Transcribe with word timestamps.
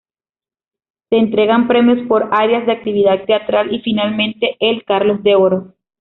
Se 1.11 1.15
entregan 1.15 1.67
premios 1.67 2.07
por 2.07 2.27
áreas 2.31 2.65
de 2.65 2.71
actividad 2.71 3.23
teatral 3.27 3.71
y, 3.71 3.81
finalmente, 3.81 4.57
el 4.59 4.83
Carlos 4.83 5.21
de 5.21 5.35
Oro. 5.35 5.75